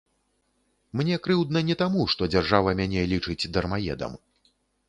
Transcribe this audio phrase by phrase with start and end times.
[1.01, 4.19] Мне крыўдна не таму, што дзяржава мяне лічыць дармаедам.